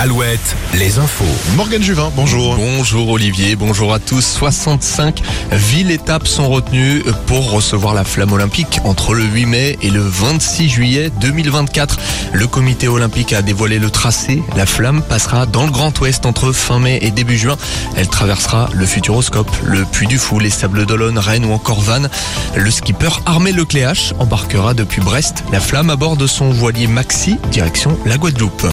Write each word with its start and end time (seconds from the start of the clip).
Alouette, 0.00 0.54
les 0.74 1.00
infos. 1.00 1.24
Morgane 1.56 1.82
Juvin, 1.82 2.12
bonjour. 2.14 2.54
Bonjour 2.54 3.08
Olivier, 3.08 3.56
bonjour 3.56 3.92
à 3.92 3.98
tous. 3.98 4.24
65 4.24 5.20
villes-étapes 5.50 6.28
sont 6.28 6.48
retenues 6.48 7.02
pour 7.26 7.50
recevoir 7.50 7.94
la 7.94 8.04
flamme 8.04 8.32
olympique 8.32 8.78
entre 8.84 9.14
le 9.14 9.24
8 9.24 9.46
mai 9.46 9.78
et 9.82 9.90
le 9.90 10.00
26 10.00 10.68
juillet 10.68 11.10
2024. 11.20 11.98
Le 12.32 12.46
comité 12.46 12.86
olympique 12.86 13.32
a 13.32 13.42
dévoilé 13.42 13.80
le 13.80 13.90
tracé. 13.90 14.40
La 14.56 14.66
flamme 14.66 15.02
passera 15.02 15.46
dans 15.46 15.64
le 15.64 15.72
Grand 15.72 15.98
Ouest 15.98 16.26
entre 16.26 16.52
fin 16.52 16.78
mai 16.78 17.00
et 17.02 17.10
début 17.10 17.36
juin. 17.36 17.56
Elle 17.96 18.06
traversera 18.06 18.70
le 18.74 18.86
Futuroscope, 18.86 19.50
le 19.64 19.84
Puy 19.84 20.06
du 20.06 20.18
Fou, 20.18 20.38
les 20.38 20.50
Sables 20.50 20.86
d'Olonne, 20.86 21.18
Rennes 21.18 21.44
ou 21.44 21.52
encore 21.52 21.80
Vannes. 21.80 22.08
Le 22.54 22.70
skipper 22.70 23.20
Armé 23.26 23.50
Lecléache 23.50 24.14
embarquera 24.20 24.74
depuis 24.74 25.00
Brest 25.00 25.42
la 25.50 25.58
flamme 25.58 25.90
à 25.90 25.96
bord 25.96 26.16
de 26.16 26.28
son 26.28 26.50
voilier 26.50 26.86
Maxi, 26.86 27.36
direction 27.50 27.98
la 28.06 28.16
Guadeloupe. 28.16 28.68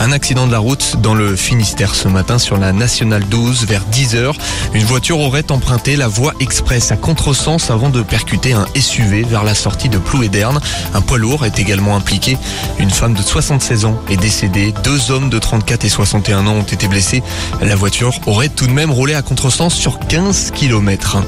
Un 0.00 0.12
accident 0.12 0.46
de 0.46 0.52
la 0.52 0.60
route 0.60 0.96
dans 1.02 1.14
le 1.14 1.34
Finistère 1.34 1.94
ce 1.94 2.06
matin 2.06 2.38
sur 2.38 2.56
la 2.56 2.72
Nationale 2.72 3.24
12 3.28 3.66
vers 3.66 3.84
10h. 3.92 4.32
Une 4.74 4.84
voiture 4.84 5.18
aurait 5.18 5.50
emprunté 5.50 5.96
la 5.96 6.06
voie 6.06 6.34
express 6.38 6.92
à 6.92 6.96
contresens 6.96 7.70
avant 7.70 7.88
de 7.88 8.02
percuter 8.02 8.52
un 8.52 8.66
SUV 8.76 9.24
vers 9.24 9.42
la 9.42 9.54
sortie 9.54 9.88
de 9.88 9.98
Plouéderne. 9.98 10.60
Un 10.94 11.00
poids 11.00 11.18
lourd 11.18 11.44
est 11.44 11.58
également 11.58 11.96
impliqué. 11.96 12.38
Une 12.78 12.90
femme 12.90 13.14
de 13.14 13.22
76 13.22 13.86
ans 13.86 14.00
est 14.08 14.16
décédée. 14.16 14.72
Deux 14.84 15.10
hommes 15.10 15.30
de 15.30 15.38
34 15.38 15.84
et 15.84 15.88
61 15.88 16.46
ans 16.46 16.54
ont 16.54 16.62
été 16.62 16.86
blessés. 16.86 17.22
La 17.60 17.74
voiture 17.74 18.20
aurait 18.26 18.50
tout 18.50 18.68
de 18.68 18.72
même 18.72 18.92
roulé 18.92 19.14
à 19.14 19.22
contresens 19.22 19.74
sur 19.74 19.98
15 19.98 20.52
km. 20.52 21.18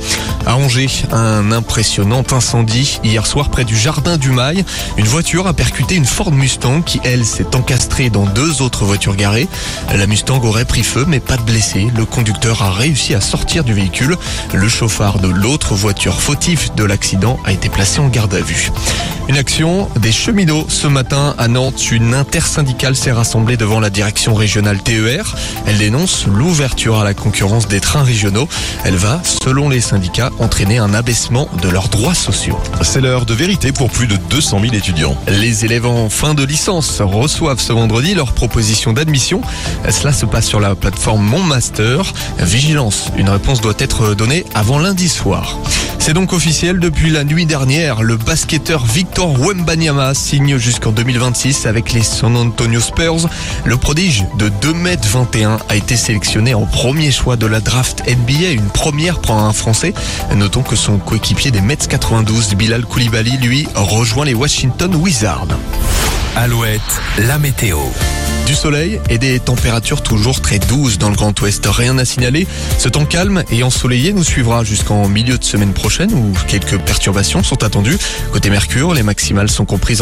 À 0.47 0.57
Angers, 0.57 0.91
un 1.13 1.53
impressionnant 1.53 2.25
incendie 2.33 3.01
hier 3.05 3.27
soir 3.27 3.51
près 3.51 3.65
du 3.65 3.77
jardin 3.77 4.17
du 4.17 4.31
Mail. 4.31 4.65
Une 4.97 5.07
voiture 5.07 5.47
a 5.47 5.53
percuté 5.53 5.95
une 5.95 6.05
Ford 6.05 6.33
Mustang 6.33 6.83
qui, 6.83 7.01
elle, 7.05 7.25
s'est 7.25 7.55
encastrée 7.55 8.11
dans 8.11 8.25
deux 8.25 8.63
autres 8.63 8.85
voitures 8.85 9.17
garées. 9.17 9.49
La 9.95 10.07
Mustang 10.07 10.41
aurait 10.45 10.65
pris 10.65 10.83
feu 10.83 11.05
mais 11.07 11.21
pas 11.21 11.37
de 11.37 11.43
blessés. 11.43 11.89
Le 11.97 12.05
conducteur 12.05 12.63
a 12.63 12.71
réussi 12.71 13.15
à 13.15 13.21
sortir 13.21 13.65
du 13.65 13.75
véhicule. 13.75 14.17
Le 14.53 14.69
chauffard 14.69 15.19
de 15.19 15.29
l'autre 15.29 15.75
voiture 15.75 16.21
fautif 16.21 16.75
de 16.75 16.85
l'accident 16.85 17.39
a 17.45 17.53
été 17.53 17.69
placé 17.69 18.01
en 18.01 18.09
garde 18.09 18.35
à 18.35 18.41
vue. 18.41 18.71
Une 19.29 19.37
action 19.37 19.89
des 20.01 20.11
cheminots 20.11 20.67
ce 20.69 20.87
matin 20.87 21.35
à 21.39 21.47
Nantes. 21.47 21.91
Une 21.93 22.15
intersyndicale 22.15 22.97
s'est 22.97 23.13
rassemblée 23.13 23.57
devant 23.57 23.79
la 23.79 23.91
direction 23.91 24.35
régionale 24.35 24.83
TER. 24.83 25.37
Elle 25.67 25.79
dénonce 25.79 26.27
l'ouverture 26.27 26.99
à 26.99 27.05
la 27.05 27.15
concurrence 27.15 27.69
des 27.69 27.81
trains 27.81 28.03
régionaux. 28.03 28.49
Elle 28.85 28.97
va, 28.97 29.21
selon 29.25 29.69
les 29.69 29.81
syndicats, 29.81 30.31
entraîner 30.39 30.79
un 30.79 30.95
abaissement 30.95 31.49
de 31.63 31.69
leurs 31.69 31.89
droits 31.89 32.15
sociaux. 32.15 32.59
C'est 32.83 33.01
l'heure 33.01 33.25
de 33.25 33.35
vérité 33.35 33.73
pour 33.73 33.91
plus 33.91 34.09
de 34.09 34.17
200 34.17 34.61
000 34.63 34.75
étudiants. 34.75 35.17
Les 35.29 35.65
élèves 35.65 35.87
en 35.87 36.09
fin 36.09 36.35
de 36.35 36.45
licence 36.45 37.01
reçoivent 37.01 37.61
ce 37.61 37.73
vendredi 37.73 38.15
leur 38.15 38.33
proposition 38.33 38.93
d'admission. 38.93 39.43
Cela 39.89 40.13
se 40.13 40.27
passe 40.27 40.47
sur 40.47 40.61
la 40.61 40.75
plateforme 40.75 41.23
Mon 41.23 41.43
Master. 41.43 42.03
Vigilance, 42.39 43.11
une 43.17 43.29
réponse 43.29 43.61
doit 43.61 43.75
être 43.79 44.15
donnée 44.15 44.45
avant 44.55 44.79
lundi 44.79 45.09
soir. 45.09 45.57
C'est 46.01 46.15
donc 46.15 46.33
officiel 46.33 46.81
depuis 46.81 47.11
la 47.11 47.25
nuit 47.25 47.45
dernière. 47.45 48.03
Le 48.03 48.17
basketteur 48.17 48.85
Victor 48.85 49.39
Wembanyama 49.39 50.15
signe 50.15 50.57
jusqu'en 50.57 50.93
2026 50.93 51.67
avec 51.67 51.93
les 51.93 52.03
San 52.03 52.37
Antonio 52.37 52.81
Spurs. 52.81 53.29
Le 53.67 53.77
prodige 53.77 54.25
de 54.39 54.49
2m21 54.49 55.59
a 55.69 55.77
été 55.77 55.97
sélectionné 55.97 56.55
en 56.55 56.65
premier 56.65 57.13
choix 57.13 57.37
de 57.37 57.47
la 57.47 57.61
draft 57.61 58.03
NBA, 58.09 58.51
une 58.53 58.71
première 58.71 59.21
pour 59.21 59.37
un 59.37 59.53
Français. 59.53 59.93
Notons 60.35 60.63
que 60.63 60.75
son 60.75 60.99
coéquipier 60.99 61.51
des 61.51 61.61
Mets 61.61 61.77
92, 61.77 62.55
Bilal 62.55 62.87
Koulibaly, 62.87 63.37
lui, 63.37 63.69
rejoint 63.75 64.25
les 64.25 64.35
Washington 64.35 64.97
Wizards. 64.97 65.49
Alouette, 66.35 66.81
la 67.19 67.39
météo. 67.39 67.79
Du 68.51 68.57
soleil 68.57 69.01
et 69.09 69.19
des 69.19 69.39
températures 69.39 70.03
toujours 70.03 70.41
très 70.41 70.59
douces 70.59 70.99
dans 70.99 71.09
le 71.09 71.15
Grand 71.15 71.41
Ouest. 71.41 71.69
Rien 71.71 71.97
à 71.99 72.05
signaler. 72.05 72.49
Ce 72.79 72.89
temps 72.89 73.05
calme 73.05 73.45
et 73.53 73.63
ensoleillé 73.63 74.13
nous 74.13 74.25
suivra 74.25 74.65
jusqu'en 74.65 75.07
milieu 75.07 75.39
de 75.39 75.45
semaine 75.45 75.73
prochaine 75.73 76.13
où 76.13 76.33
quelques 76.49 76.77
perturbations 76.81 77.45
sont 77.45 77.63
attendues. 77.63 77.97
Côté 78.33 78.51
Mercure, 78.51 78.93
les 78.93 79.05
maximales 79.05 79.51
sont 79.51 79.67
comprises 79.67 79.99